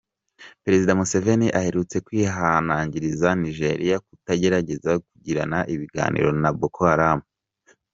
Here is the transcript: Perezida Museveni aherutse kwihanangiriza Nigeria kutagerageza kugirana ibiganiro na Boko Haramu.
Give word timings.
Perezida 0.63 0.91
Museveni 0.99 1.47
aherutse 1.59 1.95
kwihanangiriza 2.05 3.27
Nigeria 3.43 3.95
kutagerageza 4.05 4.91
kugirana 5.05 5.59
ibiganiro 5.73 6.29
na 6.41 6.49
Boko 6.59 6.81
Haramu. 6.89 7.25